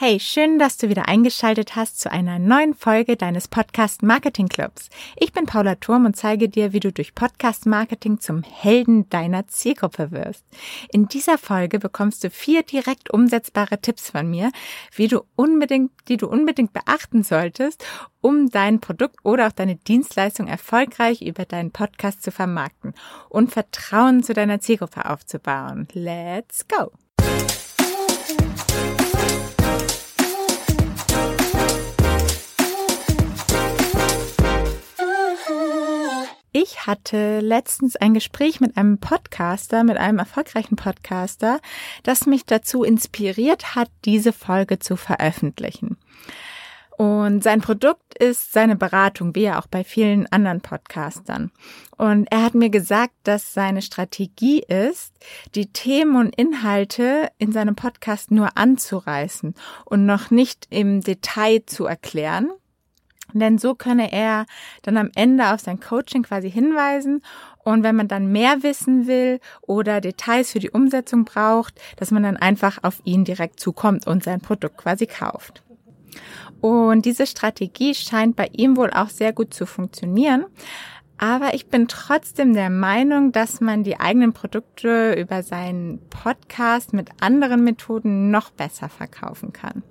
[0.00, 4.90] Hey, schön, dass du wieder eingeschaltet hast zu einer neuen Folge deines Podcast Marketing Clubs.
[5.16, 9.48] Ich bin Paula Turm und zeige dir, wie du durch Podcast Marketing zum Helden deiner
[9.48, 10.44] Zielgruppe wirst.
[10.92, 14.52] In dieser Folge bekommst du vier direkt umsetzbare Tipps von mir,
[14.94, 17.84] wie du unbedingt, die du unbedingt beachten solltest,
[18.20, 22.94] um dein Produkt oder auch deine Dienstleistung erfolgreich über deinen Podcast zu vermarkten
[23.28, 25.88] und Vertrauen zu deiner Zielgruppe aufzubauen.
[25.92, 26.92] Let's go!
[36.60, 41.60] Ich hatte letztens ein Gespräch mit einem Podcaster, mit einem erfolgreichen Podcaster,
[42.02, 45.98] das mich dazu inspiriert hat, diese Folge zu veröffentlichen.
[46.96, 51.52] Und sein Produkt ist seine Beratung, wie ja auch bei vielen anderen Podcastern.
[51.96, 55.14] Und er hat mir gesagt, dass seine Strategie ist,
[55.54, 61.86] die Themen und Inhalte in seinem Podcast nur anzureißen und noch nicht im Detail zu
[61.86, 62.50] erklären,
[63.32, 64.46] denn so könne er
[64.82, 67.22] dann am Ende auf sein Coaching quasi hinweisen.
[67.64, 72.22] Und wenn man dann mehr wissen will oder Details für die Umsetzung braucht, dass man
[72.22, 75.62] dann einfach auf ihn direkt zukommt und sein Produkt quasi kauft.
[76.60, 80.46] Und diese Strategie scheint bei ihm wohl auch sehr gut zu funktionieren.
[81.18, 87.10] Aber ich bin trotzdem der Meinung, dass man die eigenen Produkte über seinen Podcast mit
[87.20, 89.82] anderen Methoden noch besser verkaufen kann.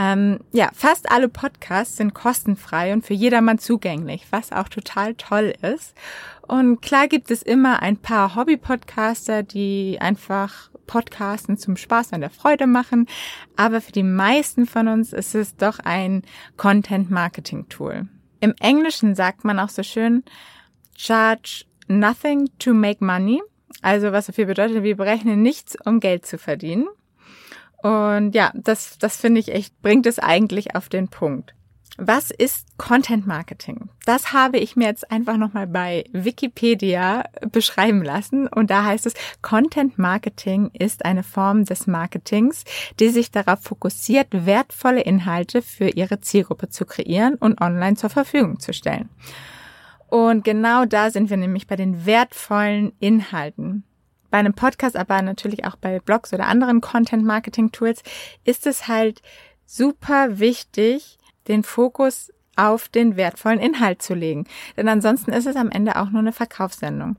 [0.00, 5.52] Ähm, ja, fast alle Podcasts sind kostenfrei und für jedermann zugänglich, was auch total toll
[5.60, 5.92] ist.
[6.46, 12.30] Und klar gibt es immer ein paar Hobby-Podcaster, die einfach Podcasten zum Spaß und der
[12.30, 13.08] Freude machen.
[13.56, 16.22] Aber für die meisten von uns ist es doch ein
[16.56, 18.06] Content-Marketing-Tool.
[18.40, 20.22] Im Englischen sagt man auch so schön,
[20.96, 23.42] charge nothing to make money.
[23.82, 26.86] Also was so viel bedeutet, wir berechnen nichts, um Geld zu verdienen.
[27.82, 31.54] Und ja, das, das finde ich echt, bringt es eigentlich auf den Punkt.
[32.00, 33.88] Was ist Content Marketing?
[34.06, 38.46] Das habe ich mir jetzt einfach nochmal bei Wikipedia beschreiben lassen.
[38.46, 42.62] Und da heißt es, Content Marketing ist eine Form des Marketings,
[43.00, 48.60] die sich darauf fokussiert, wertvolle Inhalte für ihre Zielgruppe zu kreieren und online zur Verfügung
[48.60, 49.08] zu stellen.
[50.06, 53.82] Und genau da sind wir nämlich bei den wertvollen Inhalten
[54.30, 58.02] bei einem Podcast, aber natürlich auch bei Blogs oder anderen Content-Marketing-Tools,
[58.44, 59.22] ist es halt
[59.66, 61.18] super wichtig,
[61.48, 64.44] den Fokus auf den wertvollen Inhalt zu legen.
[64.76, 67.16] Denn ansonsten ist es am Ende auch nur eine Verkaufssendung.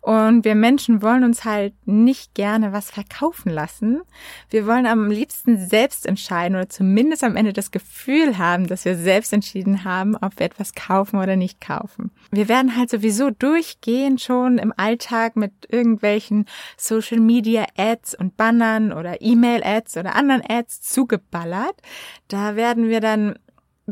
[0.00, 4.00] Und wir Menschen wollen uns halt nicht gerne was verkaufen lassen.
[4.48, 8.96] Wir wollen am liebsten selbst entscheiden oder zumindest am Ende das Gefühl haben, dass wir
[8.96, 12.10] selbst entschieden haben, ob wir etwas kaufen oder nicht kaufen.
[12.30, 16.46] Wir werden halt sowieso durchgehend schon im Alltag mit irgendwelchen
[16.76, 21.74] Social Media Ads und Bannern oder E-Mail Ads oder anderen Ads zugeballert.
[22.28, 23.38] Da werden wir dann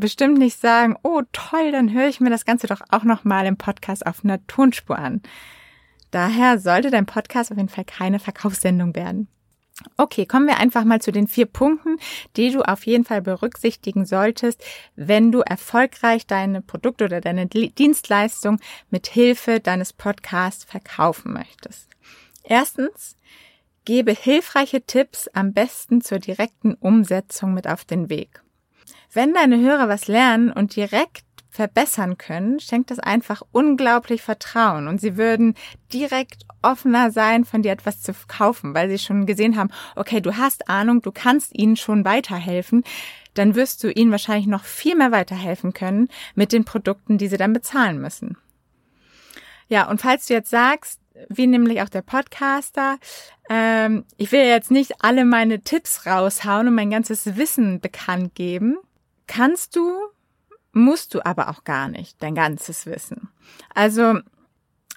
[0.01, 3.57] bestimmt nicht sagen, oh toll, dann höre ich mir das Ganze doch auch nochmal im
[3.57, 5.23] Podcast auf einer Tonspur an.
[6.11, 9.29] Daher sollte dein Podcast auf jeden Fall keine Verkaufssendung werden.
[9.99, 11.99] Okay, kommen wir einfach mal zu den vier Punkten,
[12.37, 14.65] die du auf jeden Fall berücksichtigen solltest,
[14.95, 18.59] wenn du erfolgreich deine Produkte oder deine Dienstleistung
[18.91, 21.91] mit Hilfe deines Podcasts verkaufen möchtest.
[22.43, 23.17] Erstens,
[23.85, 28.43] gebe hilfreiche Tipps am besten zur direkten Umsetzung mit auf den Weg.
[29.13, 31.25] Wenn deine Hörer was lernen und direkt
[31.57, 35.55] verbessern können, schenkt das einfach unglaublich Vertrauen und sie würden
[35.93, 40.37] direkt offener sein, von dir etwas zu kaufen, weil sie schon gesehen haben, okay, du
[40.37, 42.85] hast Ahnung, du kannst ihnen schon weiterhelfen,
[43.35, 47.39] dann wirst du ihnen wahrscheinlich noch viel mehr weiterhelfen können mit den Produkten, die sie
[47.39, 48.37] dann bezahlen müssen.
[49.69, 52.99] Ja, und falls du jetzt sagst, wie nämlich auch der Podcaster,
[53.49, 58.77] ähm, ich will jetzt nicht alle meine Tipps raushauen und mein ganzes Wissen bekannt geben,
[59.27, 59.91] kannst du,
[60.73, 63.29] musst du aber auch gar nicht dein ganzes Wissen.
[63.75, 64.21] Also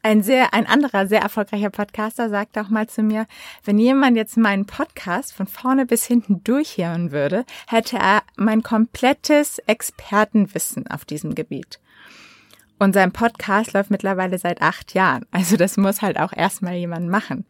[0.02, 3.26] ein sehr, ein anderer sehr erfolgreicher Podcaster sagt auch mal zu mir,
[3.66, 9.60] wenn jemand jetzt meinen Podcast von vorne bis hinten durchhören würde, hätte er mein komplettes
[9.60, 11.80] Expertenwissen auf diesem Gebiet.
[12.78, 15.26] Und sein Podcast läuft mittlerweile seit acht Jahren.
[15.32, 17.46] Also das muss halt auch erstmal jemand machen.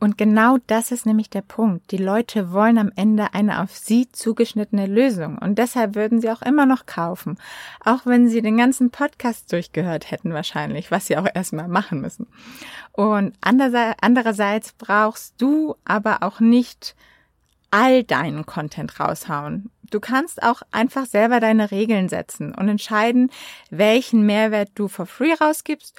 [0.00, 1.90] Und genau das ist nämlich der Punkt.
[1.90, 5.38] Die Leute wollen am Ende eine auf sie zugeschnittene Lösung.
[5.38, 7.36] Und deshalb würden sie auch immer noch kaufen.
[7.84, 12.28] Auch wenn sie den ganzen Podcast durchgehört hätten wahrscheinlich, was sie auch erstmal machen müssen.
[12.92, 16.94] Und andererseits brauchst du aber auch nicht
[17.70, 19.70] all deinen Content raushauen.
[19.90, 23.30] Du kannst auch einfach selber deine Regeln setzen und entscheiden,
[23.70, 25.96] welchen Mehrwert du for free rausgibst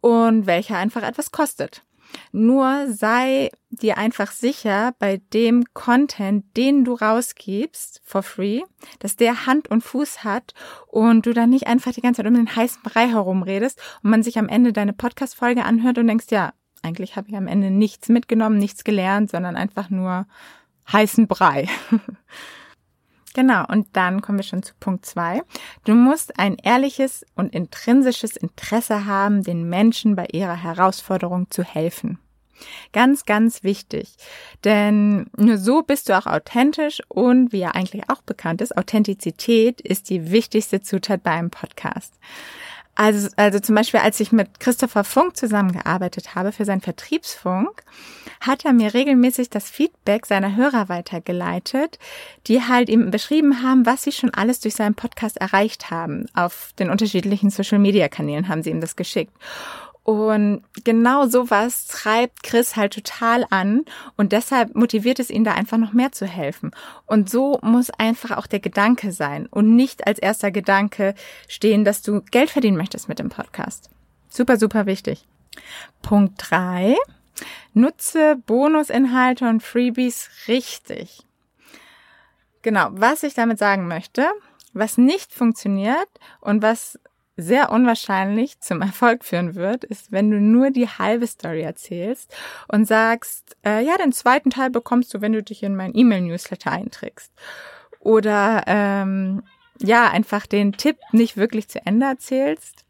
[0.00, 1.82] und welcher einfach etwas kostet.
[2.32, 8.62] Nur sei dir einfach sicher bei dem Content, den du rausgibst for free,
[8.98, 10.54] dass der Hand und Fuß hat
[10.86, 14.22] und du dann nicht einfach die ganze Zeit um den heißen Brei herumredest und man
[14.22, 18.08] sich am Ende deine Podcast-Folge anhört und denkst, ja, eigentlich habe ich am Ende nichts
[18.08, 20.26] mitgenommen, nichts gelernt, sondern einfach nur
[20.90, 21.68] heißen Brei.
[23.34, 25.42] Genau, und dann kommen wir schon zu Punkt zwei.
[25.84, 32.18] Du musst ein ehrliches und intrinsisches Interesse haben, den Menschen bei ihrer Herausforderung zu helfen.
[32.92, 34.14] Ganz, ganz wichtig.
[34.64, 39.80] Denn nur so bist du auch authentisch und wie ja eigentlich auch bekannt ist, Authentizität
[39.80, 42.14] ist die wichtigste Zutat bei einem Podcast.
[43.00, 47.84] Also, also zum Beispiel, als ich mit Christopher Funk zusammengearbeitet habe für seinen Vertriebsfunk,
[48.40, 52.00] hat er mir regelmäßig das Feedback seiner Hörer weitergeleitet,
[52.48, 56.26] die halt ihm beschrieben haben, was sie schon alles durch seinen Podcast erreicht haben.
[56.34, 59.32] Auf den unterschiedlichen Social-Media-Kanälen haben sie ihm das geschickt.
[60.08, 63.84] Und genau sowas treibt Chris halt total an
[64.16, 66.70] und deshalb motiviert es ihn da einfach noch mehr zu helfen.
[67.04, 71.14] Und so muss einfach auch der Gedanke sein und nicht als erster Gedanke
[71.46, 73.90] stehen, dass du Geld verdienen möchtest mit dem Podcast.
[74.30, 75.26] Super, super wichtig.
[76.00, 76.96] Punkt drei:
[77.74, 81.18] Nutze Bonusinhalte und Freebies richtig.
[82.62, 84.26] Genau, was ich damit sagen möchte,
[84.72, 86.08] was nicht funktioniert
[86.40, 86.98] und was
[87.38, 92.34] sehr unwahrscheinlich zum Erfolg führen wird, ist, wenn du nur die halbe Story erzählst
[92.66, 96.72] und sagst, äh, ja, den zweiten Teil bekommst du, wenn du dich in mein E-Mail-Newsletter
[96.72, 97.32] einträgst.
[98.00, 99.44] Oder ähm,
[99.78, 102.84] ja, einfach den Tipp nicht wirklich zu Ende erzählst,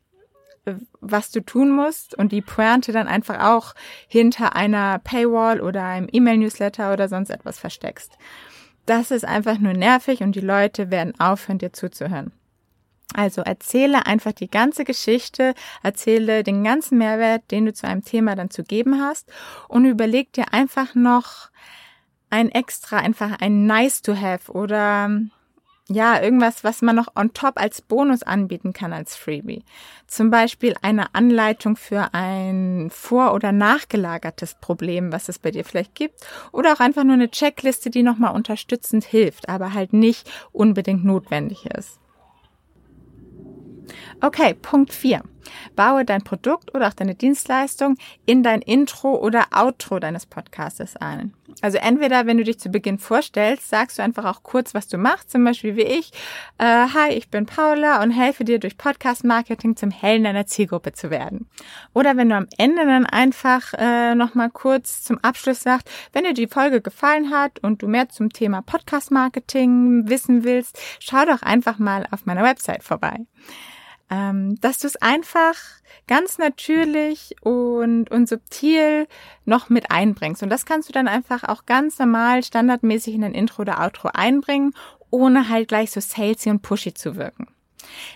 [0.64, 3.74] äh, was du tun musst und die Pointe dann einfach auch
[4.06, 8.16] hinter einer Paywall oder einem E-Mail-Newsletter oder sonst etwas versteckst.
[8.86, 12.32] Das ist einfach nur nervig und die Leute werden aufhören, dir zuzuhören.
[13.14, 18.36] Also erzähle einfach die ganze Geschichte, erzähle den ganzen Mehrwert, den du zu einem Thema
[18.36, 19.28] dann zu geben hast
[19.66, 21.48] und überleg dir einfach noch
[22.30, 25.10] ein extra, einfach ein nice to have oder
[25.90, 29.64] ja, irgendwas, was man noch on top als Bonus anbieten kann als Freebie.
[30.06, 35.94] Zum Beispiel eine Anleitung für ein vor- oder nachgelagertes Problem, was es bei dir vielleicht
[35.94, 36.20] gibt.
[36.52, 41.64] Oder auch einfach nur eine Checkliste, die nochmal unterstützend hilft, aber halt nicht unbedingt notwendig
[41.64, 41.98] ist.
[44.20, 45.22] Okay, Punkt 4.
[45.76, 47.96] Baue dein Produkt oder auch deine Dienstleistung
[48.26, 51.34] in dein Intro oder Outro deines Podcastes ein.
[51.62, 54.98] Also entweder, wenn du dich zu Beginn vorstellst, sagst du einfach auch kurz, was du
[54.98, 56.12] machst, zum Beispiel wie ich.
[56.58, 61.10] Äh, Hi, ich bin Paula und helfe dir durch Podcast-Marketing zum Helden deiner Zielgruppe zu
[61.10, 61.48] werden.
[61.94, 66.34] Oder wenn du am Ende dann einfach äh, nochmal kurz zum Abschluss sagst, wenn dir
[66.34, 71.78] die Folge gefallen hat und du mehr zum Thema Podcast-Marketing wissen willst, schau doch einfach
[71.78, 73.26] mal auf meiner Website vorbei
[74.10, 75.54] ähm, dass du es einfach
[76.06, 79.06] ganz natürlich und, und subtil
[79.44, 80.42] noch mit einbringst.
[80.42, 84.10] Und das kannst du dann einfach auch ganz normal, standardmäßig in ein Intro oder Outro
[84.12, 84.72] einbringen,
[85.10, 87.46] ohne halt gleich so salesy und pushy zu wirken.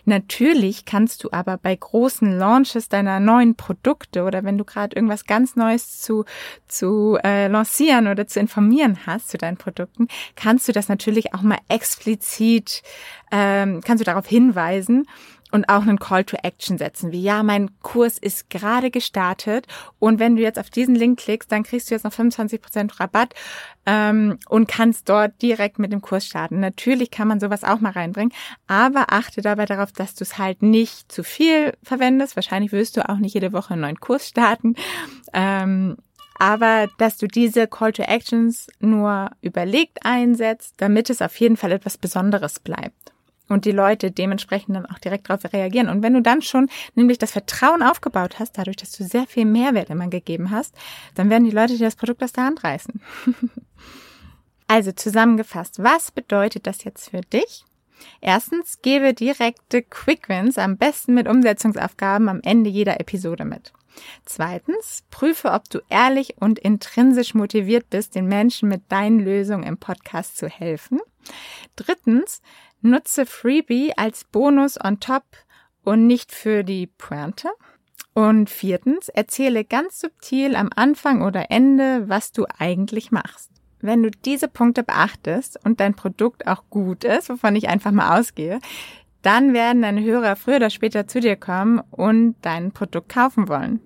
[0.05, 5.25] Natürlich kannst du aber bei großen Launches deiner neuen Produkte oder wenn du gerade irgendwas
[5.25, 6.25] ganz Neues zu,
[6.67, 11.43] zu äh, lancieren oder zu informieren hast zu deinen Produkten, kannst du das natürlich auch
[11.43, 12.83] mal explizit,
[13.31, 15.07] ähm, kannst du darauf hinweisen
[15.53, 19.67] und auch einen Call to Action setzen, wie ja, mein Kurs ist gerade gestartet
[19.99, 23.35] und wenn du jetzt auf diesen Link klickst, dann kriegst du jetzt noch 25% Rabatt
[23.87, 26.59] ähm, und kannst dort direkt mit dem Kurs starten.
[26.61, 28.33] Natürlich kann man sowas auch mal reinbringen,
[28.67, 32.35] aber achte dabei darauf, dass du es halt nicht zu viel verwendest.
[32.37, 34.75] Wahrscheinlich wirst du auch nicht jede Woche einen neuen Kurs starten.
[35.33, 35.97] Ähm,
[36.39, 41.71] aber dass du diese Call to Actions nur überlegt einsetzt, damit es auf jeden Fall
[41.71, 43.12] etwas Besonderes bleibt
[43.53, 45.89] und die Leute dementsprechend dann auch direkt darauf reagieren.
[45.89, 49.45] Und wenn du dann schon nämlich das Vertrauen aufgebaut hast, dadurch, dass du sehr viel
[49.45, 50.75] Mehrwert immer gegeben hast,
[51.15, 53.01] dann werden die Leute dir das Produkt aus der Hand reißen.
[54.67, 57.65] also zusammengefasst, was bedeutet das jetzt für dich?
[58.21, 63.73] Erstens, gebe direkte Quick Wins, am besten mit Umsetzungsaufgaben am Ende jeder Episode mit.
[64.25, 69.77] Zweitens, prüfe, ob du ehrlich und intrinsisch motiviert bist, den Menschen mit deinen Lösungen im
[69.77, 71.01] Podcast zu helfen.
[71.77, 72.41] Drittens,
[72.85, 75.23] Nutze Freebie als Bonus on top
[75.85, 77.49] und nicht für die Pointe.
[78.13, 83.51] Und viertens, erzähle ganz subtil am Anfang oder Ende, was du eigentlich machst.
[83.81, 88.19] Wenn du diese Punkte beachtest und dein Produkt auch gut ist, wovon ich einfach mal
[88.19, 88.59] ausgehe,
[89.23, 93.81] dann werden deine Hörer früher oder später zu dir kommen und dein Produkt kaufen wollen.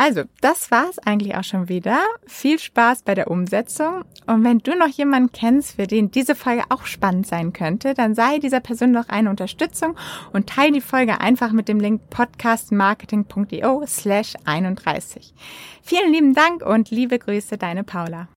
[0.00, 1.98] Also, das war's eigentlich auch schon wieder.
[2.24, 4.04] Viel Spaß bei der Umsetzung.
[4.26, 8.14] Und wenn du noch jemanden kennst, für den diese Folge auch spannend sein könnte, dann
[8.14, 9.96] sei dieser Person noch eine Unterstützung
[10.32, 15.34] und teile die Folge einfach mit dem Link podcastmarketing.io slash 31.
[15.82, 18.28] Vielen lieben Dank und liebe Grüße, deine Paula.